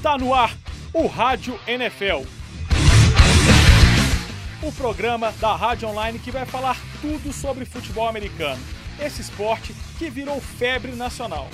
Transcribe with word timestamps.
Está 0.00 0.16
no 0.16 0.32
ar 0.32 0.56
o 0.94 1.06
Rádio 1.06 1.60
NFL. 1.66 2.24
O 4.66 4.72
programa 4.72 5.30
da 5.32 5.54
Rádio 5.54 5.88
Online 5.88 6.18
que 6.18 6.30
vai 6.30 6.46
falar 6.46 6.78
tudo 7.02 7.30
sobre 7.34 7.66
futebol 7.66 8.08
americano. 8.08 8.58
Esse 8.98 9.20
esporte 9.20 9.74
que 9.98 10.08
virou 10.08 10.40
febre 10.40 10.92
nacional. 10.92 11.48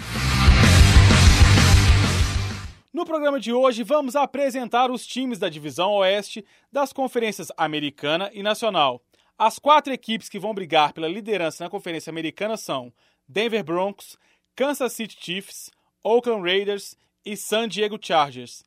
No 2.95 3.04
programa 3.04 3.40
de 3.40 3.53
hoje, 3.53 3.82
vamos 3.82 4.14
apresentar 4.14 4.93
os 4.93 5.04
times 5.04 5.40
da 5.40 5.49
divisão 5.49 5.94
Oeste 5.94 6.46
das 6.71 6.93
conferências 6.93 7.50
Americana 7.57 8.31
e 8.32 8.44
Nacional. 8.44 9.03
As 9.36 9.58
quatro 9.58 9.93
equipes 9.93 10.29
que 10.29 10.39
vão 10.39 10.54
brigar 10.54 10.93
pela 10.93 11.08
liderança 11.08 11.64
na 11.64 11.71
Conferência 11.71 12.13
Americana 12.13 12.57
são 12.57 12.93
Denver 13.29 13.64
Broncos, 13.64 14.17
Kansas 14.54 14.93
City 14.93 15.17
Chiefs, 15.18 15.68
Oakland 16.04 16.49
Raiders 16.49 16.96
e 17.26 17.36
San 17.36 17.68
Diego 17.68 17.98
Chargers. 18.00 18.64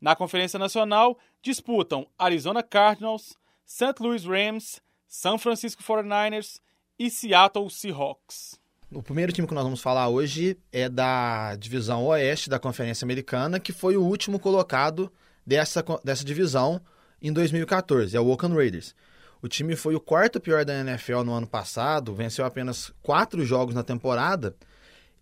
Na 0.00 0.16
Conferência 0.16 0.58
Nacional, 0.58 1.16
disputam 1.40 2.08
Arizona 2.18 2.60
Cardinals, 2.60 3.36
St. 3.64 3.94
Louis 4.00 4.24
Rams, 4.24 4.82
San 5.06 5.38
Francisco 5.38 5.80
49ers 5.80 6.60
e 6.98 7.08
Seattle 7.08 7.70
Seahawks. 7.70 8.58
O 8.92 9.00
primeiro 9.00 9.30
time 9.30 9.46
que 9.46 9.54
nós 9.54 9.62
vamos 9.62 9.80
falar 9.80 10.08
hoje 10.08 10.58
é 10.72 10.88
da 10.88 11.54
divisão 11.54 12.04
oeste 12.06 12.50
da 12.50 12.58
Conferência 12.58 13.04
Americana, 13.04 13.60
que 13.60 13.72
foi 13.72 13.96
o 13.96 14.02
último 14.02 14.40
colocado 14.40 15.12
dessa, 15.46 15.84
dessa 16.02 16.24
divisão 16.24 16.80
em 17.22 17.32
2014, 17.32 18.16
é 18.16 18.20
o 18.20 18.26
Oakland 18.26 18.56
Raiders. 18.56 18.96
O 19.40 19.46
time 19.46 19.76
foi 19.76 19.94
o 19.94 20.00
quarto 20.00 20.40
pior 20.40 20.64
da 20.64 20.74
NFL 20.80 21.22
no 21.22 21.32
ano 21.32 21.46
passado, 21.46 22.14
venceu 22.14 22.44
apenas 22.44 22.92
quatro 23.02 23.44
jogos 23.44 23.74
na 23.74 23.84
temporada 23.84 24.56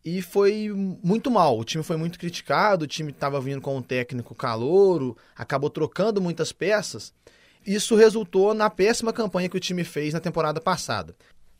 e 0.04 0.22
foi 0.22 0.70
muito 1.02 1.30
mal. 1.30 1.58
O 1.58 1.64
time 1.64 1.82
foi 1.82 1.96
muito 1.96 2.18
criticado, 2.18 2.84
o 2.84 2.88
time 2.88 3.10
estava 3.10 3.40
vindo 3.40 3.60
com 3.60 3.76
um 3.76 3.82
técnico 3.82 4.34
calouro, 4.34 5.16
acabou 5.36 5.70
trocando 5.70 6.20
muitas 6.20 6.52
peças. 6.52 7.12
Isso 7.66 7.94
resultou 7.94 8.54
na 8.54 8.70
péssima 8.70 9.12
campanha 9.12 9.48
que 9.48 9.56
o 9.56 9.60
time 9.60 9.84
fez 9.84 10.14
na 10.14 10.20
temporada 10.20 10.60
passada. 10.60 11.14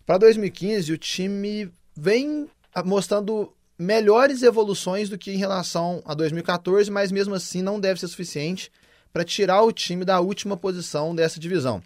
Para 0.06 0.19
2015, 0.19 0.92
o 0.92 0.98
time 0.98 1.70
vem 1.94 2.48
mostrando 2.84 3.53
melhores 3.78 4.42
evoluções 4.42 5.09
do 5.09 5.19
que 5.19 5.31
em 5.31 5.36
relação 5.36 6.03
a 6.05 6.14
2014, 6.14 6.91
mas 6.91 7.12
mesmo 7.12 7.34
assim 7.34 7.62
não 7.62 7.78
deve 7.78 8.00
ser 8.00 8.09
suficiente 8.09 8.72
para 9.12 9.25
tirar 9.25 9.62
o 9.62 9.72
time 9.72 10.05
da 10.05 10.20
última 10.20 10.56
posição 10.56 11.14
dessa 11.14 11.39
divisão. 11.39 11.83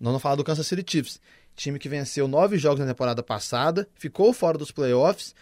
Nós 0.00 0.10
vamos 0.10 0.22
falar 0.22 0.36
do 0.36 0.44
Kansas 0.44 0.66
City 0.66 0.84
Chiefs, 0.86 1.20
time 1.54 1.78
que 1.78 1.88
venceu 1.88 2.26
nove 2.26 2.58
jogos 2.58 2.80
na 2.80 2.86
temporada 2.86 3.22
passada, 3.22 3.88
ficou 3.94 4.32
fora 4.32 4.58
dos 4.58 4.72
playoffs 4.72 5.34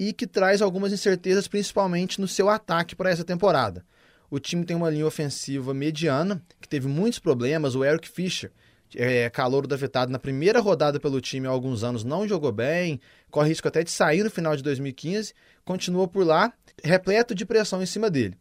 e 0.00 0.14
que 0.14 0.26
traz 0.26 0.62
algumas 0.62 0.94
incertezas, 0.94 1.46
principalmente 1.46 2.22
no 2.22 2.26
seu 2.26 2.48
ataque 2.48 2.96
para 2.96 3.10
essa 3.10 3.22
temporada. 3.22 3.84
O 4.30 4.38
time 4.38 4.64
tem 4.64 4.74
uma 4.74 4.88
linha 4.88 5.06
ofensiva 5.06 5.74
mediana, 5.74 6.42
que 6.58 6.66
teve 6.66 6.88
muitos 6.88 7.18
problemas. 7.18 7.74
O 7.74 7.84
Eric 7.84 8.08
Fischer, 8.08 8.50
é, 8.96 9.28
calor 9.28 9.66
da 9.66 9.76
vetado 9.76 10.10
na 10.10 10.18
primeira 10.18 10.58
rodada 10.58 10.98
pelo 10.98 11.20
time 11.20 11.46
há 11.46 11.50
alguns 11.50 11.84
anos, 11.84 12.02
não 12.02 12.26
jogou 12.26 12.50
bem, 12.50 12.98
corre 13.30 13.50
risco 13.50 13.68
até 13.68 13.84
de 13.84 13.90
sair 13.90 14.24
no 14.24 14.30
final 14.30 14.56
de 14.56 14.62
2015, 14.62 15.34
continua 15.66 16.08
por 16.08 16.24
lá, 16.24 16.50
repleto 16.82 17.34
de 17.34 17.44
pressão 17.44 17.82
em 17.82 17.86
cima 17.86 18.08
dele. 18.08 18.38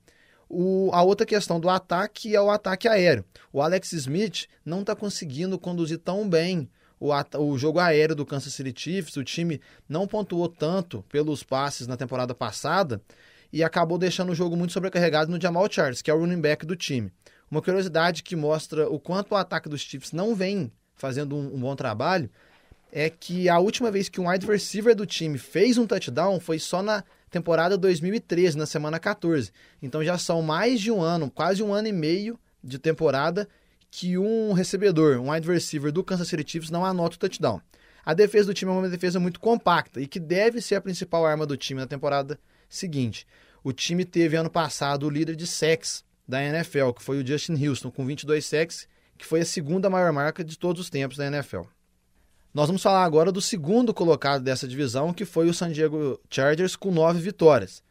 O, 0.48 0.90
a 0.94 1.04
outra 1.04 1.26
questão 1.26 1.60
do 1.60 1.68
ataque 1.68 2.34
é 2.34 2.42
o 2.42 2.50
ataque 2.50 2.88
aéreo. 2.88 3.26
O 3.52 3.62
Alex 3.62 3.92
Smith 3.92 4.48
não 4.64 4.80
está 4.80 4.96
conseguindo 4.96 5.60
conduzir 5.60 5.98
tão 5.98 6.28
bem 6.28 6.70
o, 7.00 7.12
o 7.38 7.58
jogo 7.58 7.80
aéreo 7.80 8.16
do 8.16 8.26
Kansas 8.26 8.54
City 8.54 8.74
Chiefs, 8.76 9.16
o 9.18 9.24
time 9.24 9.62
não 9.88 10.08
pontuou 10.08 10.50
tanto 10.50 11.04
pelos 11.10 11.44
passes 11.44 11.88
na 11.88 11.96
temporada 11.96 12.36
passada 12.36 13.02
e 13.52 13.64
acabou 13.64 13.98
deixando 13.98 14.32
o 14.32 14.36
jogo 14.36 14.56
muito 14.56 14.74
sobrecarregado 14.74 15.32
no 15.32 15.42
Jamal 15.42 15.68
Charles, 15.72 16.02
que 16.02 16.12
é 16.12 16.14
o 16.14 16.20
running 16.20 16.42
back 16.42 16.66
do 16.66 16.76
time. 16.76 17.12
Uma 17.50 17.62
curiosidade 17.62 18.22
que 18.22 18.36
mostra 18.36 18.88
o 18.90 19.00
quanto 19.00 19.32
o 19.32 19.36
ataque 19.36 19.70
dos 19.70 19.82
Chiefs 19.82 20.12
não 20.12 20.36
vem 20.36 20.72
fazendo 20.96 21.36
um, 21.36 21.56
um 21.56 21.60
bom 21.60 21.76
trabalho 21.76 22.30
é 22.92 23.10
que 23.10 23.48
a 23.48 23.60
última 23.60 23.90
vez 23.92 24.10
que 24.10 24.20
um 24.20 24.30
wide 24.30 24.46
receiver 24.46 24.96
do 24.96 25.06
time 25.06 25.38
fez 25.38 25.78
um 25.78 25.88
touchdown 25.88 26.40
foi 26.40 26.60
só 26.60 26.82
na 26.82 27.04
temporada 27.30 27.78
2013, 27.78 28.58
na 28.58 28.66
semana 28.66 29.00
14. 29.00 29.52
Então 29.82 30.04
já 30.04 30.18
são 30.18 30.42
mais 30.42 30.82
de 30.82 30.92
um 30.92 31.02
ano, 31.02 31.30
quase 31.30 31.62
um 31.62 31.74
ano 31.74 31.88
e 31.88 31.92
meio 31.92 32.40
de 32.64 32.78
temporada 32.78 33.48
que 33.92 34.18
um 34.18 34.54
recebedor, 34.54 35.20
um 35.20 35.32
wide 35.32 35.48
receiver 35.48 35.92
do 35.92 36.04
Kansas 36.04 36.28
City 36.28 36.44
Chiefs 36.50 36.70
não 36.70 36.86
anota 36.86 37.16
o 37.16 37.20
touchdown. 37.20 37.62
A 38.06 38.14
defesa 38.14 38.48
do 38.48 38.54
time 38.54 38.72
é 38.72 38.74
uma 38.74 38.90
defesa 38.90 39.20
muito 39.20 39.40
compacta 39.40 40.02
e 40.02 40.08
que 40.08 40.20
deve 40.20 40.62
ser 40.62 40.76
a 40.76 40.82
principal 40.82 41.26
arma 41.26 41.46
do 41.46 41.58
time 41.58 41.80
na 41.80 41.88
temporada 41.88 42.40
seguinte. 42.68 43.28
O 43.64 43.74
time 43.74 44.06
teve 44.06 44.36
ano 44.36 44.50
passado 44.50 45.06
o 45.06 45.10
líder 45.10 45.36
de 45.36 45.46
sacks 45.46 46.04
da 46.28 46.44
NFL, 46.44 46.92
que 46.92 47.04
foi 47.04 47.22
o 47.22 47.26
Justin 47.26 47.68
Houston, 47.68 47.92
com 47.92 48.06
22 48.06 48.46
sacks, 48.46 48.88
que 49.18 49.26
foi 49.26 49.42
a 49.42 49.46
segunda 49.46 49.90
maior 49.90 50.14
marca 50.14 50.44
de 50.44 50.58
todos 50.58 50.82
os 50.82 50.90
tempos 50.90 51.18
da 51.18 51.28
NFL. 51.28 51.64
Nós 52.54 52.68
vamos 52.68 52.82
falar 52.82 53.04
agora 53.04 53.32
do 53.32 53.42
segundo 53.42 53.94
colocado 53.94 54.44
dessa 54.44 54.68
divisão, 54.68 55.14
que 55.14 55.26
foi 55.26 55.48
o 55.50 55.54
San 55.54 55.72
Diego 55.72 56.20
Chargers, 56.30 56.76
com 56.76 56.92
nove 56.92 57.20
vitórias. 57.20 57.84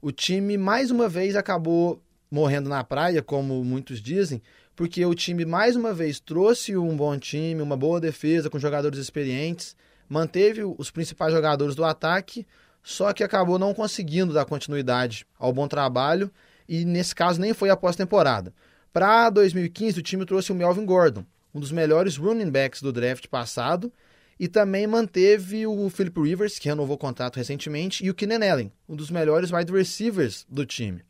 O 0.00 0.12
time, 0.12 0.56
mais 0.56 0.90
uma 0.90 1.08
vez, 1.08 1.34
acabou 1.34 2.00
morrendo 2.30 2.70
na 2.70 2.84
praia, 2.84 3.22
como 3.22 3.62
muitos 3.64 4.00
dizem, 4.00 4.40
porque 4.78 5.04
o 5.04 5.12
time 5.12 5.44
mais 5.44 5.74
uma 5.74 5.92
vez 5.92 6.20
trouxe 6.20 6.76
um 6.76 6.96
bom 6.96 7.18
time, 7.18 7.60
uma 7.60 7.76
boa 7.76 8.00
defesa 8.00 8.48
com 8.48 8.60
jogadores 8.60 9.00
experientes, 9.00 9.74
manteve 10.08 10.62
os 10.62 10.88
principais 10.88 11.32
jogadores 11.32 11.74
do 11.74 11.84
ataque, 11.84 12.46
só 12.80 13.12
que 13.12 13.24
acabou 13.24 13.58
não 13.58 13.74
conseguindo 13.74 14.32
dar 14.32 14.44
continuidade 14.44 15.26
ao 15.36 15.52
bom 15.52 15.66
trabalho 15.66 16.30
e 16.68 16.84
nesse 16.84 17.12
caso 17.12 17.40
nem 17.40 17.52
foi 17.52 17.70
após 17.70 17.96
temporada. 17.96 18.54
Para 18.92 19.28
2015 19.30 19.98
o 19.98 20.02
time 20.02 20.24
trouxe 20.24 20.52
o 20.52 20.54
Melvin 20.54 20.86
Gordon, 20.86 21.24
um 21.52 21.58
dos 21.58 21.72
melhores 21.72 22.16
running 22.16 22.48
backs 22.48 22.80
do 22.80 22.92
draft 22.92 23.26
passado, 23.26 23.92
e 24.38 24.46
também 24.46 24.86
manteve 24.86 25.66
o 25.66 25.90
Philip 25.90 26.20
Rivers, 26.20 26.56
que 26.56 26.68
renovou 26.68 26.94
o 26.94 27.00
contrato 27.00 27.34
recentemente, 27.34 28.06
e 28.06 28.10
o 28.10 28.14
Keenan 28.14 28.48
Allen, 28.48 28.72
um 28.88 28.94
dos 28.94 29.10
melhores 29.10 29.50
wide 29.50 29.72
receivers 29.72 30.46
do 30.48 30.64
time. 30.64 31.02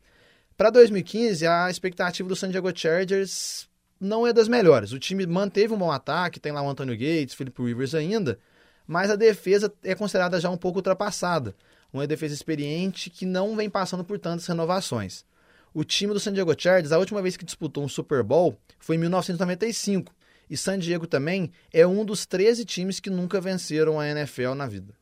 Para 0.59 0.71
2015, 0.71 1.47
a 1.47 1.69
expectativa 1.69 2.27
do 2.27 2.35
San 2.35 2.51
Diego 2.51 2.69
Chargers 2.77 3.69
não 3.97 4.27
é 4.27 4.33
das 4.33 4.49
melhores. 4.49 4.91
O 4.91 4.99
time 4.99 5.25
manteve 5.25 5.73
um 5.73 5.77
bom 5.77 5.89
ataque, 5.89 6.37
tem 6.37 6.51
lá 6.51 6.61
o 6.61 6.69
Antonio 6.69 6.97
Gates, 6.97 7.33
Philip 7.33 7.63
Rivers 7.63 7.95
ainda, 7.95 8.37
mas 8.85 9.09
a 9.09 9.15
defesa 9.15 9.73
é 9.81 9.95
considerada 9.95 10.37
já 10.37 10.49
um 10.49 10.57
pouco 10.57 10.79
ultrapassada. 10.79 11.55
Uma 11.93 12.05
defesa 12.05 12.33
experiente 12.33 13.09
que 13.09 13.25
não 13.25 13.55
vem 13.55 13.69
passando 13.69 14.03
por 14.03 14.19
tantas 14.19 14.45
renovações. 14.47 15.23
O 15.73 15.85
time 15.85 16.11
do 16.11 16.19
San 16.19 16.33
Diego 16.33 16.53
Chargers, 16.61 16.91
a 16.91 16.99
última 16.99 17.21
vez 17.21 17.37
que 17.37 17.45
disputou 17.45 17.81
um 17.81 17.87
Super 17.87 18.21
Bowl 18.21 18.59
foi 18.79 18.97
em 18.97 18.99
1995. 18.99 20.13
E 20.49 20.57
San 20.57 20.77
Diego 20.77 21.07
também 21.07 21.53
é 21.71 21.87
um 21.87 22.03
dos 22.03 22.25
13 22.25 22.65
times 22.65 22.99
que 22.99 23.09
nunca 23.09 23.39
venceram 23.39 23.97
a 23.97 24.09
NFL 24.09 24.55
na 24.55 24.67
vida. 24.67 24.93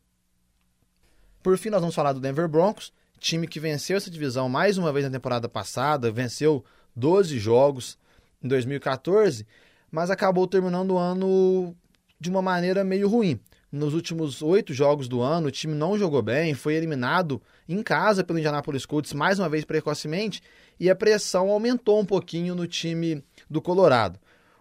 Por 1.41 1.57
fim, 1.57 1.71
nós 1.71 1.81
vamos 1.81 1.95
falar 1.95 2.13
do 2.13 2.19
Denver 2.19 2.47
Broncos, 2.47 2.93
time 3.19 3.47
que 3.47 3.59
venceu 3.59 3.97
essa 3.97 4.09
divisão 4.09 4.47
mais 4.47 4.77
uma 4.77 4.93
vez 4.93 5.05
na 5.05 5.11
temporada 5.11 5.49
passada, 5.49 6.11
venceu 6.11 6.63
12 6.95 7.37
jogos 7.39 7.97
em 8.43 8.47
2014, 8.47 9.45
mas 9.91 10.09
acabou 10.09 10.47
terminando 10.47 10.91
o 10.91 10.97
ano 10.97 11.75
de 12.19 12.29
uma 12.29 12.41
maneira 12.41 12.83
meio 12.83 13.07
ruim. 13.07 13.39
Nos 13.69 13.93
últimos 13.93 14.41
oito 14.41 14.73
jogos 14.73 15.09
do 15.09 15.21
ano, 15.21 15.47
o 15.47 15.51
time 15.51 15.73
não 15.73 15.97
jogou 15.97 16.21
bem, 16.21 16.53
foi 16.53 16.75
eliminado 16.75 17.41
em 17.67 17.83
casa 17.83 18.23
pelo 18.23 18.39
Indianapolis 18.39 18.85
Colts 18.85 19.11
mais 19.11 19.39
uma 19.39 19.49
vez 19.49 19.65
precocemente 19.65 20.41
e 20.79 20.89
a 20.89 20.95
pressão 20.95 21.49
aumentou 21.49 21.99
um 21.99 22.05
pouquinho 22.05 22.55
no 22.55 22.65
time 22.65 23.21
do 23.49 23.61
Colorado. 23.61 24.19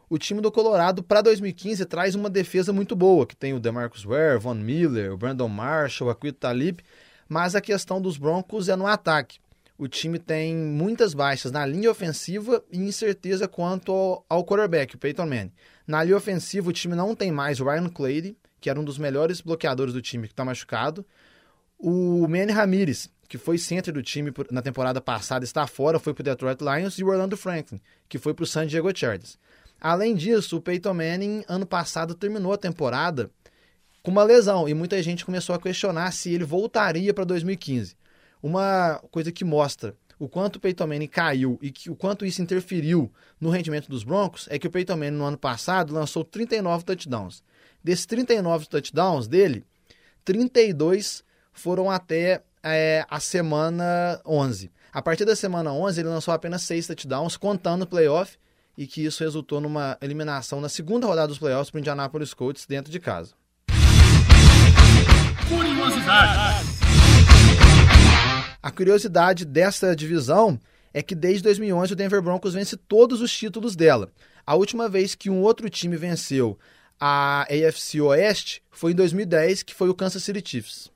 O 0.09 0.19
time 0.19 0.41
do 0.41 0.53
Colorado 0.53 1.03
para 1.03 1.21
2015 1.21 1.85
traz 1.87 2.15
uma 2.15 2.31
defesa 2.31 2.73
muito 2.73 2.95
boa, 2.95 3.27
que 3.27 3.37
tem 3.37 3.55
o 3.55 3.61
DeMarcus 3.61 4.05
Ware, 4.05 4.39
Von 4.39 4.55
Miller, 4.55 5.13
o 5.13 5.17
Brandon 5.17 5.49
Marshall, 5.49 6.09
o 6.09 6.11
Aquito 6.11 6.39
Talib, 6.39 6.81
mas 7.29 7.55
a 7.55 7.61
questão 7.61 8.01
dos 8.01 8.17
Broncos 8.17 8.69
é 8.69 8.77
no 8.77 8.87
ataque. 8.87 9.39
O 9.79 9.87
time 9.87 10.19
tem 10.19 10.57
muitas 10.57 11.13
baixas 11.13 11.53
na 11.53 11.67
linha 11.67 11.91
ofensiva 11.91 12.65
e 12.73 12.79
incerteza 12.79 13.47
quanto 13.47 13.93
ao, 13.93 14.25
ao 14.29 14.45
quarterback, 14.45 14.95
o 14.95 14.99
Peyton 14.99 15.27
Manning. 15.27 15.53
Na 15.87 16.03
linha 16.03 16.17
ofensiva, 16.17 16.71
o 16.71 16.73
time 16.73 16.95
não 16.95 17.15
tem 17.15 17.31
mais 17.31 17.61
o 17.61 17.65
Ryan 17.65 17.89
Clady, 17.89 18.37
que 18.59 18.71
era 18.71 18.81
um 18.81 18.85
dos 18.85 18.97
melhores 18.97 19.41
bloqueadores 19.43 19.93
do 19.93 20.01
time, 20.01 20.27
que 20.27 20.33
está 20.33 20.45
machucado. 20.45 21.05
O 21.79 22.27
Manny 22.27 22.53
Ramirez, 22.53 23.11
que 23.29 23.37
foi 23.37 23.59
centro 23.59 23.93
do 23.93 24.03
time 24.03 24.33
na 24.51 24.63
temporada 24.63 25.01
passada, 25.01 25.45
está 25.45 25.67
fora, 25.67 25.99
foi 25.99 26.15
para 26.15 26.23
o 26.23 26.25
Detroit 26.25 26.61
Lions. 26.63 26.99
E 26.99 27.05
o 27.05 27.09
Orlando 27.09 27.37
Franklin, 27.37 27.81
que 28.09 28.19
foi 28.19 28.33
para 28.33 28.45
o 28.45 28.47
San 28.47 28.67
Diego 28.67 28.91
Chargers. 28.97 29.39
Além 29.79 30.15
disso, 30.15 30.57
o 30.57 30.61
Peyton 30.61 30.95
Manning, 30.95 31.45
ano 31.47 31.67
passado, 31.67 32.15
terminou 32.15 32.55
a 32.55 32.59
temporada 32.59 33.31
com 34.07 34.13
uma 34.13 34.23
lesão 34.23 34.69
e 34.69 34.73
muita 34.73 35.03
gente 35.03 35.25
começou 35.25 35.53
a 35.53 35.59
questionar 35.59 36.13
se 36.13 36.33
ele 36.33 36.45
voltaria 36.45 37.13
para 37.13 37.25
2015. 37.25 37.97
Uma 38.41 39.03
coisa 39.11 39.33
que 39.33 39.45
mostra 39.45 39.97
o 40.17 40.29
quanto 40.29 40.57
o 40.57 40.61
Peyton 40.61 40.87
Manning 40.87 41.09
caiu 41.09 41.59
e 41.61 41.73
que, 41.73 41.91
o 41.91 41.97
quanto 41.97 42.25
isso 42.25 42.41
interferiu 42.41 43.13
no 43.41 43.51
rendimento 43.51 43.89
dos 43.89 44.05
Broncos 44.05 44.47
é 44.49 44.61
que 44.61 44.67
o 44.69 44.71
Peyton 44.71 44.95
Manning 44.95 45.17
no 45.17 45.25
ano 45.25 45.37
passado 45.37 45.93
lançou 45.93 46.23
39 46.23 46.85
touchdowns. 46.85 47.43
Desses 47.83 48.07
39 48.07 48.69
touchdowns 48.69 49.27
dele, 49.27 49.65
32 50.25 51.25
foram 51.53 51.91
até 51.91 52.45
é, 52.63 53.05
a 53.11 53.19
semana 53.19 54.21
11. 54.25 54.71
A 54.93 55.03
partir 55.03 55.25
da 55.25 55.35
semana 55.35 55.73
11, 55.73 56.01
ele 56.01 56.09
lançou 56.09 56.33
apenas 56.33 56.63
seis 56.63 56.87
touchdowns, 56.87 57.37
contando 57.37 57.83
o 57.83 57.87
playoff, 57.89 58.39
e 58.79 58.87
que 58.87 59.05
isso 59.05 59.25
resultou 59.25 59.61
numa 59.61 59.99
eliminação 60.01 60.61
na 60.61 60.69
segunda 60.69 61.09
rodada 61.09 61.27
dos 61.27 61.41
playoffs 61.41 61.73
para 61.73 61.79
o 61.79 61.81
Indianapolis 61.81 62.33
Colts 62.33 62.67
dentro 62.67 62.93
de 62.93 63.01
casa. 63.01 63.35
Curiosidade. 65.49 66.67
A 68.63 68.71
curiosidade 68.71 69.45
dessa 69.45 69.95
divisão 69.95 70.59
é 70.93 71.03
que 71.03 71.15
desde 71.15 71.45
2011 71.45 71.93
o 71.93 71.97
Denver 71.97 72.21
Broncos 72.21 72.55
vence 72.55 72.77
todos 72.77 73.21
os 73.21 73.33
títulos 73.33 73.77
dela. 73.77 74.11
A 74.45 74.57
última 74.57 74.89
vez 74.89 75.15
que 75.15 75.31
um 75.31 75.41
outro 75.43 75.71
time 75.71 75.97
venceu 75.97 76.59
a 76.99 77.43
AFC 77.43 78.01
Oeste 78.01 78.63
foi 78.71 78.93
em 78.93 78.95
2010, 78.95 79.63
que 79.63 79.75
foi 79.75 79.89
o 79.89 79.95
Kansas 79.95 80.25
City 80.25 80.43
Chiefs. 80.45 80.91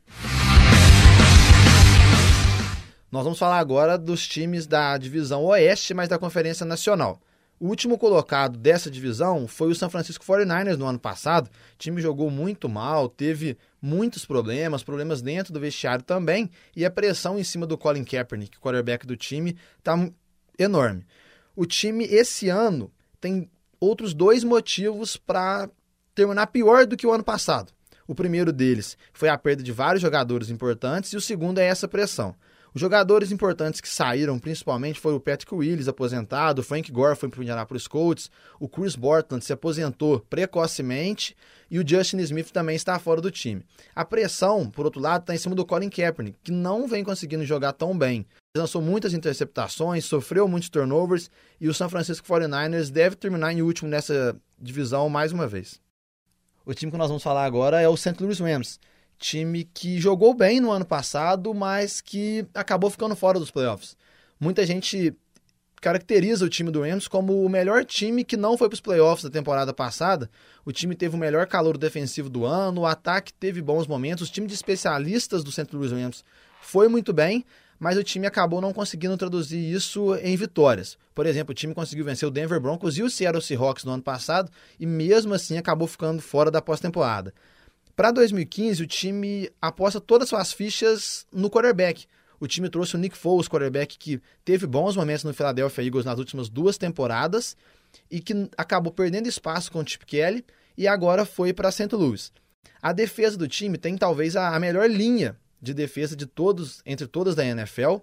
Nós 3.12 3.22
vamos 3.24 3.38
falar 3.38 3.58
agora 3.58 3.96
dos 3.96 4.26
times 4.26 4.66
da 4.66 4.96
divisão 4.98 5.44
Oeste, 5.44 5.94
mas 5.94 6.08
da 6.08 6.18
Conferência 6.18 6.66
Nacional. 6.66 7.20
O 7.60 7.68
último 7.68 7.98
colocado 7.98 8.56
dessa 8.56 8.90
divisão 8.90 9.46
foi 9.46 9.70
o 9.70 9.74
San 9.74 9.90
Francisco 9.90 10.24
49ers 10.24 10.78
no 10.78 10.86
ano 10.86 10.98
passado. 10.98 11.48
O 11.48 11.78
time 11.78 12.00
jogou 12.00 12.30
muito 12.30 12.70
mal, 12.70 13.06
teve 13.06 13.58
muitos 13.82 14.24
problemas, 14.24 14.82
problemas 14.82 15.20
dentro 15.20 15.52
do 15.52 15.60
vestiário 15.60 16.02
também, 16.02 16.50
e 16.74 16.86
a 16.86 16.90
pressão 16.90 17.38
em 17.38 17.44
cima 17.44 17.66
do 17.66 17.76
Colin 17.76 18.02
Kaepernick, 18.02 18.58
quarterback 18.58 19.06
do 19.06 19.14
time, 19.14 19.58
está 19.76 19.94
enorme. 20.58 21.04
O 21.54 21.66
time 21.66 22.04
esse 22.04 22.48
ano 22.48 22.90
tem 23.20 23.50
outros 23.78 24.14
dois 24.14 24.42
motivos 24.42 25.18
para 25.18 25.68
terminar 26.14 26.46
pior 26.46 26.86
do 26.86 26.96
que 26.96 27.06
o 27.06 27.12
ano 27.12 27.22
passado. 27.22 27.74
O 28.08 28.14
primeiro 28.14 28.54
deles 28.54 28.96
foi 29.12 29.28
a 29.28 29.36
perda 29.36 29.62
de 29.62 29.70
vários 29.70 30.00
jogadores 30.00 30.48
importantes 30.48 31.12
e 31.12 31.16
o 31.16 31.20
segundo 31.20 31.58
é 31.58 31.66
essa 31.66 31.86
pressão. 31.86 32.34
Os 32.72 32.80
jogadores 32.80 33.32
importantes 33.32 33.80
que 33.80 33.88
saíram, 33.88 34.38
principalmente, 34.38 35.00
foram 35.00 35.16
o 35.16 35.20
Patrick 35.20 35.52
Willis, 35.52 35.88
aposentado, 35.88 36.60
o 36.60 36.64
Frank 36.64 36.90
Gore 36.92 37.16
foi 37.16 37.28
para 37.28 37.40
o 37.40 37.42
Indianapolis 37.42 37.88
Colts, 37.88 38.30
o 38.60 38.68
Chris 38.68 38.94
Bortland 38.94 39.44
se 39.44 39.52
aposentou 39.52 40.20
precocemente 40.30 41.36
e 41.68 41.80
o 41.80 41.86
Justin 41.86 42.18
Smith 42.18 42.50
também 42.50 42.76
está 42.76 42.96
fora 42.98 43.20
do 43.20 43.30
time. 43.30 43.64
A 43.94 44.04
pressão, 44.04 44.70
por 44.70 44.84
outro 44.84 45.00
lado, 45.00 45.22
está 45.22 45.34
em 45.34 45.38
cima 45.38 45.54
do 45.54 45.66
Colin 45.66 45.90
Kaepernick, 45.90 46.38
que 46.44 46.52
não 46.52 46.86
vem 46.86 47.02
conseguindo 47.02 47.44
jogar 47.44 47.72
tão 47.72 47.96
bem. 47.96 48.24
Lançou 48.56 48.80
muitas 48.80 49.14
interceptações, 49.14 50.04
sofreu 50.04 50.46
muitos 50.46 50.68
turnovers 50.68 51.30
e 51.60 51.68
o 51.68 51.74
San 51.74 51.88
Francisco 51.88 52.26
49ers 52.26 52.90
deve 52.90 53.16
terminar 53.16 53.52
em 53.52 53.62
último 53.62 53.88
nessa 53.88 54.36
divisão 54.58 55.08
mais 55.08 55.32
uma 55.32 55.46
vez. 55.46 55.80
O 56.64 56.72
time 56.72 56.92
que 56.92 56.98
nós 56.98 57.08
vamos 57.08 57.22
falar 57.22 57.44
agora 57.44 57.80
é 57.80 57.88
o 57.88 57.96
St. 57.96 58.16
Louis 58.20 58.38
Rams 58.38 58.78
time 59.20 59.64
que 59.64 60.00
jogou 60.00 60.34
bem 60.34 60.58
no 60.60 60.72
ano 60.72 60.84
passado, 60.84 61.52
mas 61.54 62.00
que 62.00 62.44
acabou 62.54 62.90
ficando 62.90 63.14
fora 63.14 63.38
dos 63.38 63.50
playoffs. 63.50 63.96
Muita 64.40 64.64
gente 64.64 65.14
caracteriza 65.80 66.44
o 66.44 66.48
time 66.48 66.70
do 66.70 66.82
Rams 66.82 67.06
como 67.06 67.44
o 67.44 67.48
melhor 67.48 67.84
time 67.84 68.24
que 68.24 68.36
não 68.36 68.56
foi 68.56 68.68
para 68.68 68.74
os 68.74 68.80
playoffs 68.80 69.22
da 69.22 69.30
temporada 69.30 69.72
passada. 69.72 70.30
O 70.64 70.72
time 70.72 70.94
teve 70.94 71.14
o 71.14 71.18
melhor 71.18 71.46
calor 71.46 71.76
defensivo 71.76 72.30
do 72.30 72.44
ano, 72.44 72.80
o 72.80 72.86
ataque 72.86 73.32
teve 73.32 73.62
bons 73.62 73.86
momentos, 73.86 74.28
o 74.28 74.32
time 74.32 74.46
de 74.46 74.54
especialistas 74.54 75.44
do 75.44 75.52
St. 75.52 75.68
Louis 75.72 75.92
Rams 75.92 76.24
foi 76.62 76.88
muito 76.88 77.12
bem, 77.12 77.44
mas 77.78 77.96
o 77.98 78.04
time 78.04 78.26
acabou 78.26 78.60
não 78.60 78.72
conseguindo 78.72 79.16
traduzir 79.16 79.58
isso 79.58 80.14
em 80.16 80.36
vitórias. 80.36 80.98
Por 81.14 81.26
exemplo, 81.26 81.52
o 81.52 81.54
time 81.54 81.74
conseguiu 81.74 82.04
vencer 82.04 82.26
o 82.26 82.30
Denver 82.30 82.60
Broncos 82.60 82.96
e 82.96 83.02
o 83.02 83.10
Seattle 83.10 83.42
Seahawks 83.42 83.84
no 83.84 83.92
ano 83.92 84.02
passado 84.02 84.50
e 84.78 84.86
mesmo 84.86 85.34
assim 85.34 85.58
acabou 85.58 85.88
ficando 85.88 86.22
fora 86.22 86.50
da 86.50 86.62
pós-temporada. 86.62 87.34
Para 87.96 88.10
2015, 88.10 88.82
o 88.82 88.86
time 88.86 89.50
aposta 89.60 90.00
todas 90.00 90.26
as 90.26 90.30
suas 90.30 90.52
fichas 90.52 91.26
no 91.32 91.50
quarterback. 91.50 92.06
O 92.38 92.46
time 92.46 92.70
trouxe 92.70 92.94
o 92.94 92.98
Nick 92.98 93.16
Foles, 93.16 93.48
quarterback 93.48 93.98
que 93.98 94.20
teve 94.44 94.66
bons 94.66 94.96
momentos 94.96 95.24
no 95.24 95.34
Philadelphia 95.34 95.84
Eagles 95.84 96.06
nas 96.06 96.18
últimas 96.18 96.48
duas 96.48 96.78
temporadas 96.78 97.56
e 98.10 98.20
que 98.20 98.48
acabou 98.56 98.92
perdendo 98.92 99.28
espaço 99.28 99.70
com 99.70 99.80
o 99.80 99.86
Chip 99.86 100.06
Kelly 100.06 100.44
e 100.76 100.88
agora 100.88 101.26
foi 101.26 101.52
para 101.52 101.70
St. 101.70 101.94
Louis. 101.94 102.32
A 102.80 102.92
defesa 102.92 103.36
do 103.36 103.46
time 103.46 103.76
tem 103.76 103.96
talvez 103.96 104.36
a 104.36 104.58
melhor 104.58 104.88
linha 104.88 105.36
de 105.60 105.74
defesa 105.74 106.16
de 106.16 106.24
todos, 106.24 106.80
entre 106.86 107.06
todas 107.06 107.34
da 107.34 107.44
NFL. 107.44 107.96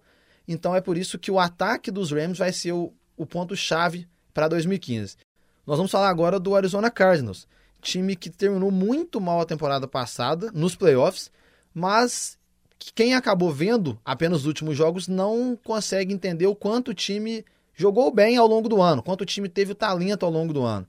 Então 0.48 0.76
é 0.76 0.82
por 0.82 0.98
isso 0.98 1.18
que 1.18 1.32
o 1.32 1.40
ataque 1.40 1.90
dos 1.90 2.12
Rams 2.12 2.38
vai 2.38 2.54
ser 2.54 2.74
o, 2.74 2.94
o 3.16 3.26
ponto-chave 3.26 4.08
para 4.34 4.48
2015. 4.48 5.18
Nós 5.66 5.78
vamos 5.78 5.92
falar 5.92 6.10
agora 6.10 6.40
do 6.40 6.56
Arizona 6.56 6.92
Cardinals, 6.92 7.48
time 7.88 8.16
que 8.16 8.30
terminou 8.30 8.70
muito 8.70 9.22
mal 9.22 9.40
a 9.40 9.46
temporada 9.46 9.88
passada 9.88 10.52
nos 10.54 10.76
playoffs, 10.76 11.32
mas 11.74 12.38
quem 12.94 13.16
acabou 13.16 13.52
vendo 13.52 13.98
apenas 14.04 14.42
os 14.42 14.46
últimos 14.46 14.76
jogos 14.76 15.08
não 15.08 15.58
consegue 15.64 16.14
entender 16.14 16.48
o 16.48 16.56
quanto 16.56 16.92
o 16.92 16.94
time 16.94 17.46
jogou 17.74 18.12
bem 18.12 18.36
ao 18.38 18.48
longo 18.48 18.68
do 18.68 18.82
ano, 18.82 19.02
quanto 19.02 19.22
o 19.22 19.26
time 19.26 19.48
teve 19.48 19.72
o 19.72 19.76
talento 19.76 20.26
ao 20.26 20.32
longo 20.32 20.54
do 20.54 20.64
ano. 20.64 20.86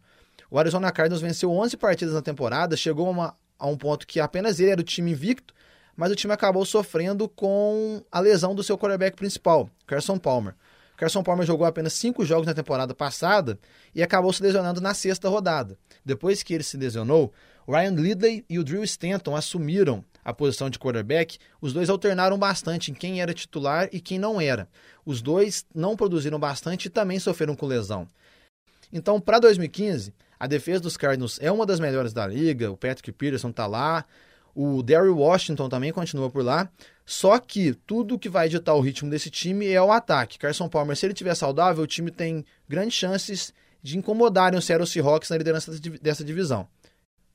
O 0.51 0.59
Arizona 0.59 0.91
Cardinals 0.91 1.23
venceu 1.23 1.53
11 1.53 1.77
partidas 1.77 2.15
na 2.15 2.23
temporada, 2.23 2.77
chegou 2.77 3.07
a, 3.07 3.11
uma, 3.11 3.37
a 3.59 3.67
um 3.67 3.77
ponto 3.77 4.07
que 4.07 4.19
apenas 4.19 4.59
ele 4.59 4.71
era 4.71 4.81
o 4.81 4.85
time 4.85 5.13
invicto, 5.13 5.55
mas 5.97 6.11
o 6.11 6.17
time 6.17 6.33
acabou 6.33 6.65
sofrendo 6.65 7.29
com 7.29 8.03
a 8.11 8.19
lesão 8.19 8.55
do 8.55 8.63
seu 8.63 8.77
quarterback 8.77 9.17
principal, 9.17 9.71
Carson 9.87 10.19
Palmer. 10.19 10.55
Carson 10.99 11.23
Palmer 11.23 11.47
jogou 11.47 11.65
apenas 11.65 11.93
cinco 11.93 12.25
jogos 12.25 12.45
na 12.45 12.53
temporada 12.53 12.93
passada 12.93 13.57
e 13.95 14.03
acabou 14.03 14.33
se 14.33 14.43
lesionando 14.43 14.81
na 14.81 14.93
sexta 14.93 15.29
rodada. 15.29 15.79
Depois 16.05 16.43
que 16.43 16.53
ele 16.53 16.65
se 16.65 16.77
lesionou, 16.77 17.33
o 17.65 17.73
Ryan 17.73 17.93
Lidley 17.93 18.45
e 18.51 18.59
o 18.59 18.65
Drew 18.65 18.83
Stanton 18.83 19.37
assumiram 19.37 20.05
a 20.25 20.35
posição 20.35 20.69
de 20.69 20.77
quarterback. 20.77 21.39
Os 21.61 21.73
dois 21.73 21.89
alternaram 21.89 22.37
bastante 22.37 22.91
em 22.91 22.95
quem 22.95 23.23
era 23.23 23.33
titular 23.33 23.89
e 23.93 24.01
quem 24.01 24.19
não 24.19 24.41
era. 24.41 24.69
Os 25.07 25.23
dois 25.23 25.65
não 25.73 25.95
produziram 25.95 26.39
bastante 26.39 26.87
e 26.87 26.91
também 26.91 27.21
sofreram 27.21 27.55
com 27.55 27.67
lesão. 27.67 28.09
Então, 28.93 29.21
para 29.21 29.39
2015, 29.39 30.13
a 30.37 30.49
defesa 30.49 30.81
dos 30.81 30.97
Cardinals 30.97 31.39
é 31.41 31.53
uma 31.53 31.65
das 31.65 31.79
melhores 31.79 32.13
da 32.13 32.27
liga. 32.27 32.73
O 32.73 32.77
Patrick 32.77 33.13
Peterson 33.13 33.51
está 33.51 33.69
lá, 33.69 34.05
o 34.61 34.83
Derry 34.83 35.09
Washington 35.09 35.69
também 35.69 35.93
continua 35.93 36.29
por 36.29 36.45
lá. 36.45 36.69
Só 37.07 37.39
que 37.39 37.75
tudo 37.87 38.19
que 38.19 38.29
vai 38.29 38.49
ditar 38.49 38.75
o 38.75 38.81
ritmo 38.81 39.09
desse 39.09 39.31
time 39.31 39.69
é 39.69 39.81
o 39.81 39.93
ataque. 39.93 40.37
Carson 40.37 40.69
Palmer, 40.69 40.97
se 40.97 41.07
ele 41.07 41.13
estiver 41.13 41.37
saudável, 41.37 41.85
o 41.85 41.87
time 41.87 42.11
tem 42.11 42.45
grandes 42.69 42.95
chances 42.95 43.55
de 43.81 43.97
incomodarem 43.97 44.59
o 44.59 44.63
Seattle 44.63 44.85
Seahawks 44.85 45.31
na 45.31 45.37
liderança 45.37 45.71
dessa 46.03 46.25
divisão. 46.25 46.67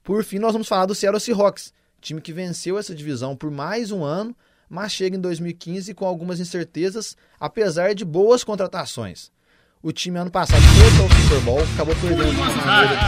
Por 0.03 0.21
fim, 0.25 0.37
nós 0.37 0.51
vamos 0.51 0.67
falar 0.67 0.85
do 0.85 0.93
Seattle 0.93 1.21
Seahawks, 1.21 1.73
time 2.01 2.19
que 2.19 2.33
venceu 2.33 2.77
essa 2.77 2.93
divisão 2.93 3.37
por 3.37 3.49
mais 3.49 3.89
um 3.89 4.03
ano, 4.03 4.35
mas 4.69 4.91
chega 4.91 5.15
em 5.15 5.21
2015 5.21 5.93
com 5.93 6.05
algumas 6.05 6.41
incertezas, 6.41 7.15
apesar 7.39 7.95
de 7.95 8.03
boas 8.03 8.43
contratações. 8.43 9.31
O 9.81 9.93
time 9.93 10.19
ano 10.19 10.29
passado 10.29 10.61
foi 10.61 11.03
ao 11.03 11.09
Super 11.21 11.41
Bowl, 11.45 11.63
acabou 11.73 11.95
perdendo 11.95 12.31
de 12.31 12.35
uma 12.35 12.65
maneira 12.65 13.01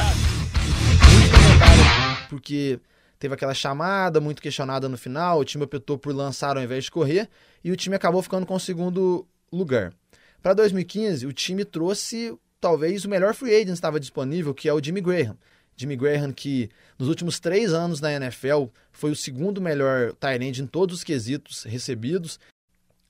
muito 1.12 1.32
comentada, 1.32 2.28
porque 2.30 2.80
teve 3.26 3.34
aquela 3.34 3.56
chamada 3.56 4.22
muito 4.22 4.40
questionada 4.40 4.88
no 4.88 4.98
final, 4.98 5.40
o 5.40 5.46
time 5.46 5.64
optou 5.64 5.98
por 5.98 6.14
lançar 6.14 6.58
ao 6.58 6.64
invés 6.64 6.84
de 6.84 6.92
correr 6.92 7.28
e 7.64 7.72
o 7.72 7.76
time 7.76 7.96
acabou 7.96 8.22
ficando 8.22 8.46
com 8.46 8.54
o 8.54 8.60
segundo 8.60 9.28
lugar. 9.52 9.92
Para 10.44 10.54
2015, 10.54 11.26
o 11.26 11.34
time 11.34 11.66
trouxe 11.66 12.38
talvez 12.62 13.04
o 13.04 13.10
melhor 13.10 13.34
free 13.34 13.56
agent 13.56 13.68
que 13.68 13.72
estava 13.72 14.00
disponível, 14.00 14.54
que 14.54 14.70
é 14.70 14.74
o 14.74 14.84
Jimmy 14.84 15.02
Graham. 15.02 15.36
Jimmy 15.76 15.96
Graham, 15.96 16.32
que 16.32 16.70
nos 17.00 17.10
últimos 17.10 17.40
três 17.40 17.74
anos 17.74 18.00
na 18.00 18.14
NFL 18.14 18.66
foi 18.92 19.10
o 19.10 19.16
segundo 19.16 19.60
melhor 19.60 20.14
tight 20.14 20.44
end 20.44 20.62
em 20.62 20.68
todos 20.68 20.98
os 20.98 21.04
quesitos 21.04 21.64
recebidos. 21.64 22.40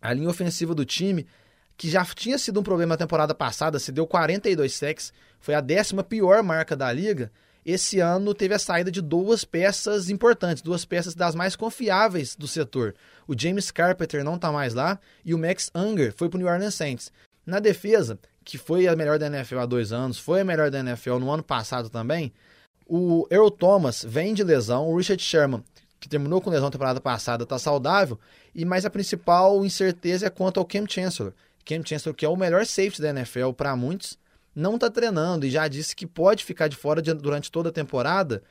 A 0.01 0.13
linha 0.13 0.29
ofensiva 0.29 0.73
do 0.73 0.85
time, 0.85 1.27
que 1.75 1.89
já 1.89 2.05
tinha 2.05 2.37
sido 2.37 2.61
um 2.61 2.63
problema 2.63 2.93
na 2.93 2.97
temporada 2.97 3.35
passada, 3.35 3.79
se 3.79 3.91
deu 3.91 4.07
42 4.07 4.73
sacks, 4.73 5.11
foi 5.41 5.53
a 5.53 5.59
décima 5.59 6.05
pior 6.05 6.41
marca 6.41 6.73
da 6.73 6.89
liga 6.89 7.29
esse 7.65 7.99
ano 7.99 8.33
teve 8.33 8.53
a 8.53 8.59
saída 8.59 8.91
de 8.91 9.01
duas 9.01 9.43
peças 9.43 10.09
importantes, 10.09 10.61
duas 10.61 10.85
peças 10.85 11.15
das 11.15 11.33
mais 11.33 11.55
confiáveis 11.55 12.35
do 12.35 12.47
setor. 12.47 12.93
O 13.27 13.33
James 13.37 13.71
Carpenter 13.71 14.23
não 14.23 14.35
está 14.35 14.51
mais 14.51 14.73
lá 14.73 14.99
e 15.25 15.33
o 15.33 15.39
Max 15.39 15.71
Unger 15.73 16.13
foi 16.15 16.29
para 16.29 16.37
o 16.37 16.39
New 16.39 16.51
Orleans 16.51 16.75
Saints. 16.75 17.11
Na 17.43 17.59
defesa, 17.59 18.19
que 18.43 18.57
foi 18.57 18.87
a 18.87 18.95
melhor 18.95 19.17
da 19.17 19.27
NFL 19.27 19.59
há 19.59 19.65
dois 19.65 19.91
anos, 19.91 20.19
foi 20.19 20.41
a 20.41 20.45
melhor 20.45 20.69
da 20.69 20.79
NFL 20.79 21.17
no 21.17 21.31
ano 21.31 21.43
passado 21.43 21.89
também, 21.89 22.31
o 22.85 23.27
Earl 23.31 23.49
Thomas 23.49 24.05
vem 24.07 24.33
de 24.33 24.43
lesão, 24.43 24.87
o 24.87 24.95
Richard 24.95 25.21
Sherman, 25.21 25.63
que 25.99 26.07
terminou 26.07 26.39
com 26.39 26.51
lesão 26.51 26.67
na 26.67 26.71
temporada 26.71 27.01
passada, 27.01 27.43
está 27.43 27.57
saudável, 27.57 28.19
e 28.53 28.63
mais 28.63 28.85
a 28.85 28.91
principal 28.91 29.65
incerteza 29.65 30.27
é 30.27 30.29
quanto 30.29 30.59
ao 30.59 30.65
Cam 30.65 30.85
Chancellor. 30.87 31.33
Cam 31.65 31.81
Chancellor, 31.83 32.15
que 32.15 32.25
é 32.25 32.29
o 32.29 32.35
melhor 32.35 32.63
safety 32.63 33.01
da 33.01 33.09
NFL 33.09 33.53
para 33.53 33.75
muitos, 33.75 34.19
não 34.55 34.75
está 34.75 34.89
treinando 34.89 35.45
e 35.45 35.51
já 35.51 35.67
disse 35.67 35.95
que 35.95 36.07
pode 36.07 36.45
ficar 36.45 36.69
de 36.69 36.77
fora 36.77 37.01
de, 37.01 37.13
durante 37.13 37.51
toda 37.51 37.69
a 37.69 37.71
temporada 37.71 38.41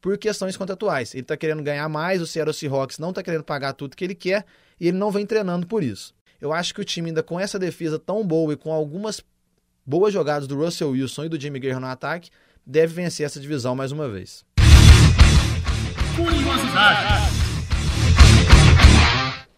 por 0.00 0.18
questões 0.18 0.56
contratuais. 0.56 1.14
Ele 1.14 1.22
está 1.22 1.36
querendo 1.36 1.62
ganhar 1.62 1.88
mais, 1.88 2.20
o 2.20 2.26
Seattle 2.26 2.52
Seahawks 2.52 2.98
não 2.98 3.08
está 3.08 3.22
querendo 3.22 3.42
pagar 3.42 3.72
tudo 3.72 3.96
que 3.96 4.04
ele 4.04 4.14
quer 4.14 4.44
e 4.78 4.88
ele 4.88 4.98
não 4.98 5.10
vem 5.10 5.24
treinando 5.24 5.66
por 5.66 5.82
isso. 5.82 6.14
Eu 6.38 6.52
acho 6.52 6.74
que 6.74 6.80
o 6.82 6.84
time 6.84 7.08
ainda 7.08 7.22
com 7.22 7.40
essa 7.40 7.58
defesa 7.58 7.98
tão 7.98 8.26
boa 8.26 8.52
e 8.52 8.56
com 8.56 8.70
algumas 8.70 9.22
boas 9.86 10.12
jogadas 10.12 10.46
do 10.46 10.56
Russell 10.56 10.90
Wilson 10.90 11.24
e 11.24 11.28
do 11.30 11.40
Jimmy 11.40 11.58
Graham 11.58 11.80
no 11.80 11.86
ataque, 11.86 12.28
deve 12.66 12.92
vencer 12.92 13.24
essa 13.24 13.40
divisão 13.40 13.74
mais 13.74 13.92
uma 13.92 14.08
vez. 14.08 14.44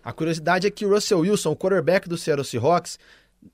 A 0.05 0.13
curiosidade 0.13 0.69
é 0.69 0.71
que 0.71 0.87
o 0.87 0.91
Russell 0.91 1.19
Wilson, 1.19 1.51
o 1.51 1.57
quarterback 1.57 2.09
do 2.09 2.17
Seattle 2.17 2.45
Seahawks, 2.45 2.97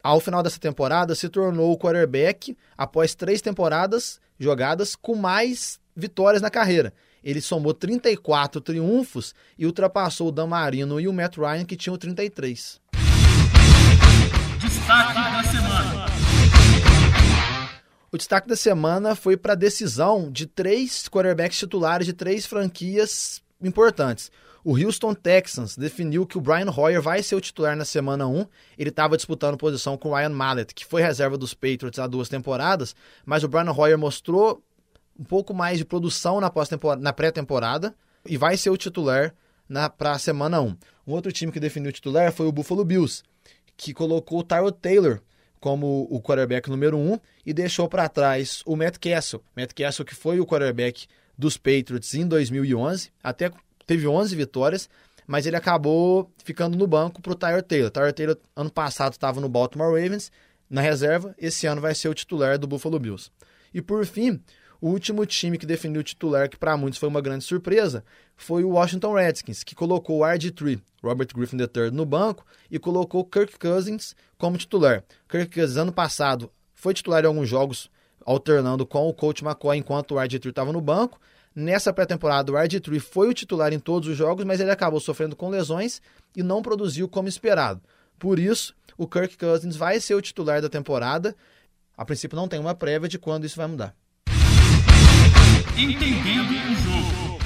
ao 0.03 0.21
final 0.21 0.43
dessa 0.43 0.59
temporada 0.59 1.15
se 1.15 1.29
tornou 1.29 1.73
o 1.73 1.79
quarterback 1.79 2.57
após 2.77 3.15
três 3.15 3.41
temporadas 3.41 4.21
jogadas 4.39 4.95
com 4.95 5.15
mais 5.15 5.81
vitórias 5.95 6.43
na 6.43 6.51
carreira. 6.51 6.93
Ele 7.23 7.41
somou 7.41 7.73
34 7.73 8.61
triunfos 8.61 9.35
e 9.57 9.65
ultrapassou 9.65 10.29
o 10.29 10.33
Dan 10.33 10.49
Marino 10.49 11.01
e 11.01 11.07
o 11.07 11.13
Matt 11.13 11.37
Ryan, 11.37 11.65
que 11.65 11.77
tinham 11.77 11.97
33. 11.97 12.81
Destaque 14.59 15.15
da 15.15 15.45
semana. 15.45 16.07
O 18.11 18.19
destaque 18.19 18.49
da 18.49 18.57
semana 18.57 19.15
foi 19.15 19.37
para 19.37 19.53
a 19.53 19.57
decisão 19.57 20.31
de 20.31 20.47
três 20.47 21.09
quarterbacks 21.09 21.59
titulares 21.59 22.07
de 22.07 22.13
três 22.13 22.45
franquias 22.45 23.41
importantes. 23.63 24.31
O 24.64 24.76
Houston 24.78 25.12
Texans 25.12 25.76
definiu 25.76 26.25
que 26.25 26.38
o 26.38 26.40
Brian 26.40 26.71
Hoyer 26.71 27.02
vai 27.02 27.21
ser 27.21 27.35
o 27.35 27.40
titular 27.40 27.76
na 27.76 27.85
semana 27.85 28.28
1. 28.28 28.47
Ele 28.78 28.90
estava 28.90 29.16
disputando 29.16 29.57
posição 29.57 29.97
com 29.97 30.11
o 30.11 30.14
Ryan 30.14 30.28
Mallett, 30.28 30.73
que 30.73 30.87
foi 30.87 31.02
reserva 31.02 31.37
dos 31.37 31.52
Patriots 31.52 31.99
há 31.99 32.07
duas 32.07 32.28
temporadas, 32.28 32.95
mas 33.26 33.42
o 33.42 33.49
Brian 33.49 33.73
Hoyer 33.73 33.99
mostrou 33.99 34.62
um 35.19 35.25
pouco 35.25 35.52
mais 35.52 35.78
de 35.78 35.85
produção 35.85 36.40
na, 36.40 36.52
na 37.00 37.12
pré-temporada 37.12 37.92
e 38.25 38.37
vai 38.37 38.57
ser 38.57 38.71
o 38.71 38.76
titular 38.76 39.35
para 39.99 40.12
a 40.12 40.19
semana 40.19 40.61
1. 40.61 40.76
Um 41.07 41.12
outro 41.12 41.33
time 41.33 41.50
que 41.50 41.59
definiu 41.59 41.90
o 41.90 41.92
titular 41.92 42.33
foi 42.33 42.47
o 42.47 42.52
Buffalo 42.52 42.85
Bills, 42.85 43.25
que 43.76 43.92
colocou 43.92 44.40
o 44.40 44.45
Tyrod 44.45 44.76
Taylor 44.81 45.21
como 45.59 46.07
o 46.11 46.21
quarterback 46.21 46.69
número 46.71 46.97
1 46.99 47.19
e 47.47 47.52
deixou 47.52 47.88
para 47.88 48.09
trás 48.09 48.62
o 48.64 48.76
Matt 48.76 48.99
Castle. 48.99 49.42
Matt 49.57 49.73
Castle 49.75 50.04
que 50.04 50.14
foi 50.14 50.38
o 50.38 50.47
quarterback 50.47 51.07
dos 51.37 51.57
Patriots 51.57 52.14
em 52.14 52.26
2011, 52.26 53.11
até 53.23 53.50
teve 53.87 54.07
11 54.07 54.35
vitórias, 54.35 54.89
mas 55.27 55.47
ele 55.47 55.57
acabou 55.57 56.31
ficando 56.45 56.77
no 56.77 56.87
banco 56.87 57.23
para 57.23 57.33
o 57.33 57.37
Tyler 57.37 57.62
Taylor. 57.62 57.91
Tyler 57.91 58.12
Taylor, 58.12 58.37
ano 58.57 58.71
passado, 58.71 59.12
estava 59.12 59.41
no 59.41 59.49
Baltimore 59.49 59.89
Ravens, 59.89 60.31
na 60.69 60.81
reserva, 60.81 61.35
esse 61.39 61.67
ano 61.67 61.81
vai 61.81 61.95
ser 61.95 62.09
o 62.09 62.15
titular 62.15 62.59
do 62.59 62.67
Buffalo 62.67 62.99
Bills. 62.99 63.31
E 63.75 63.83
por 63.83 64.05
fim, 64.07 64.43
o 64.81 64.89
último 64.89 65.25
time 65.25 65.57
que 65.57 65.65
definiu 65.65 66.01
o 66.01 66.05
titular, 66.05 66.49
que 66.49 66.57
para 66.57 66.77
muitos 66.77 66.99
foi 66.99 67.09
uma 67.09 67.21
grande 67.21 67.45
surpresa, 67.45 68.05
foi 68.35 68.65
o 68.65 68.71
Washington 68.71 69.15
Redskins, 69.15 69.62
que 69.62 69.75
colocou 69.75 70.21
o 70.21 70.23
RG3, 70.23 70.81
Robert 71.03 71.29
Griffin 71.33 71.57
III, 71.59 71.91
no 71.93 72.05
banco 72.05 72.45
e 72.71 72.79
colocou 72.79 73.25
Kirk 73.25 73.59
Cousins 73.59 74.17
como 74.37 74.59
titular. 74.59 75.05
Kirk 75.29 75.55
Cousins, 75.55 75.77
ano 75.77 75.93
passado, 75.93 76.51
foi 76.75 76.93
titular 76.95 77.23
em 77.23 77.29
alguns 77.29 77.49
jogos, 77.49 77.89
alternando 78.27 78.85
com 78.85 79.09
o 79.09 79.15
coach 79.15 79.45
McCoy 79.45 79.77
enquanto 79.79 80.12
o 80.12 80.15
RG3 80.17 80.49
estava 80.49 80.73
no 80.73 80.81
banco. 80.81 81.21
Nessa 81.55 81.93
pré-temporada, 81.93 82.51
o 82.51 82.55
RG3 82.55 82.99
foi 82.99 83.29
o 83.29 83.35
titular 83.35 83.75
em 83.75 83.79
todos 83.79 84.09
os 84.09 84.17
jogos, 84.17 84.45
mas 84.45 84.59
ele 84.59 84.71
acabou 84.71 84.99
sofrendo 84.99 85.37
com 85.37 85.51
lesões 85.51 86.01
e 86.35 86.43
não 86.43 86.63
produziu 86.63 87.07
como 87.07 87.29
esperado. 87.29 87.81
Por 88.19 88.39
isso, 88.39 88.75
o 88.97 89.07
Kirk 89.07 89.37
Cousins 89.37 89.77
vai 89.77 90.01
ser 90.01 90.15
o 90.15 90.23
titular 90.23 90.63
da 90.63 90.69
temporada. 90.71 91.37
A 91.95 92.07
princípio, 92.07 92.37
não 92.37 92.49
tem 92.49 92.59
uma 92.59 92.75
prévia 92.75 93.09
de 93.09 93.19
quando 93.19 93.45
isso 93.45 93.57
vai 93.57 93.67
mudar. 93.67 93.95
Entendendo 95.77 96.51
o 96.51 96.75
jogo. 96.75 97.39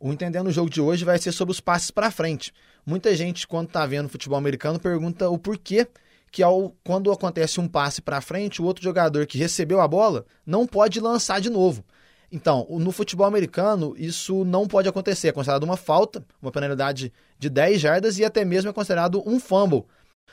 O 0.00 0.12
Entendendo 0.12 0.48
o 0.48 0.52
Jogo 0.52 0.70
de 0.70 0.80
hoje 0.80 1.04
vai 1.04 1.18
ser 1.18 1.32
sobre 1.32 1.52
os 1.52 1.60
passes 1.60 1.90
para 1.90 2.10
frente. 2.10 2.52
Muita 2.84 3.14
gente, 3.16 3.46
quando 3.46 3.68
está 3.68 3.86
vendo 3.86 4.08
futebol 4.08 4.38
americano, 4.38 4.78
pergunta 4.78 5.28
o 5.28 5.38
porquê 5.38 5.86
que 6.30 6.42
ao, 6.42 6.74
quando 6.84 7.10
acontece 7.10 7.60
um 7.60 7.68
passe 7.68 8.02
para 8.02 8.20
frente, 8.20 8.60
o 8.60 8.64
outro 8.64 8.84
jogador 8.84 9.26
que 9.26 9.38
recebeu 9.38 9.80
a 9.80 9.88
bola 9.88 10.26
não 10.44 10.66
pode 10.66 11.00
lançar 11.00 11.40
de 11.40 11.48
novo. 11.48 11.84
Então, 12.30 12.66
no 12.68 12.90
futebol 12.90 13.26
americano, 13.26 13.94
isso 13.96 14.44
não 14.44 14.66
pode 14.66 14.88
acontecer. 14.88 15.28
É 15.28 15.32
considerado 15.32 15.62
uma 15.62 15.76
falta, 15.76 16.24
uma 16.42 16.50
penalidade 16.50 17.12
de 17.38 17.48
10 17.48 17.80
jardas 17.80 18.18
e 18.18 18.24
até 18.24 18.44
mesmo 18.44 18.70
é 18.70 18.72
considerado 18.72 19.22
um 19.26 19.38
fumble. 19.38 19.84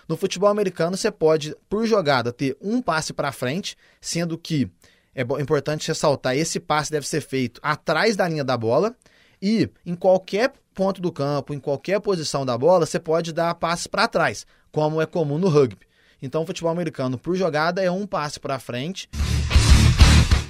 No 0.08 0.18
futebol 0.18 0.50
americano, 0.50 0.98
você 0.98 1.12
pode, 1.12 1.56
por 1.70 1.86
jogada, 1.86 2.34
ter 2.34 2.58
um 2.60 2.82
passe 2.82 3.14
para 3.14 3.32
frente, 3.32 3.78
sendo 4.02 4.38
que 4.38 4.70
é 5.16 5.22
importante 5.40 5.88
ressaltar: 5.88 6.36
esse 6.36 6.60
passe 6.60 6.92
deve 6.92 7.08
ser 7.08 7.22
feito 7.22 7.60
atrás 7.64 8.16
da 8.16 8.28
linha 8.28 8.44
da 8.44 8.58
bola 8.58 8.96
e 9.42 9.70
em 9.86 9.96
qualquer 9.96 10.52
ponto 10.74 11.02
do 11.02 11.12
campo, 11.12 11.54
em 11.54 11.60
qualquer 11.60 12.00
posição 12.00 12.46
da 12.46 12.58
bola, 12.58 12.86
você 12.86 13.00
pode 13.00 13.32
dar 13.32 13.54
passes 13.56 13.88
para 13.88 14.08
trás, 14.08 14.46
como 14.72 15.02
é 15.02 15.06
comum 15.06 15.38
no 15.38 15.50
rugby. 15.50 15.86
Então, 16.22 16.44
o 16.44 16.46
futebol 16.46 16.72
americano, 16.72 17.18
por 17.18 17.36
jogada, 17.36 17.82
é 17.84 17.92
um 17.92 18.08
passe 18.08 18.40
para 18.40 18.58
frente. 18.58 19.10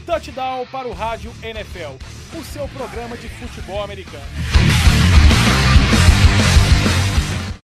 Touchdown 0.03 0.65
para 0.67 0.87
o 0.87 0.93
Rádio 0.93 1.33
NFL, 1.41 1.95
o 2.37 2.43
seu 2.43 2.67
programa 2.67 3.15
de 3.17 3.29
futebol 3.29 3.83
americano. 3.83 4.72